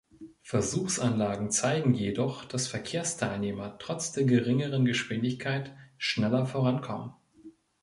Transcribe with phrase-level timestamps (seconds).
[0.41, 7.13] Versuchsanlagen zeigen jedoch, dass Verkehrsteilnehmer trotz der geringeren Geschwindigkeiten schneller vorankommen.